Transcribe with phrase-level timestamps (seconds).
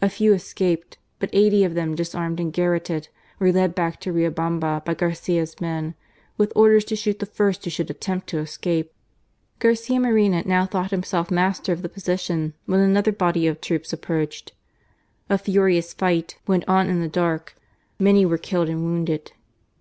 [0.00, 3.06] A few escaped, but eighty of them, disarmed and garrotted,
[3.38, 5.94] were led back to Riobamba by Garcia's men
[6.36, 8.92] with orders to shoot the first who should attempt to escape.
[9.60, 12.12] Garcia Moreno now thought himself master of THE DRAMA OF RIOBAMBA.
[12.12, 14.52] 87 the position, when another body of troops approached.
[15.30, 17.54] A furious fight went on in the dark,
[18.00, 19.30] many were killed and wounded.